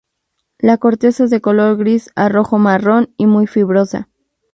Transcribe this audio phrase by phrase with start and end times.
[0.57, 4.09] La corteza es de color gris a rojo-marrón y muy fibrosa.